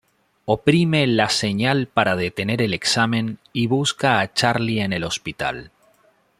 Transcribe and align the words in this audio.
Oprime 0.45 1.05
la 1.05 1.29
señal 1.29 1.85
para 1.85 2.15
detener 2.15 2.63
el 2.63 2.73
examen 2.73 3.37
y 3.53 3.67
busca 3.67 4.19
a 4.19 4.33
Charlie 4.33 4.79
en 4.81 4.93
el 4.93 5.03
hospital. 5.03 5.69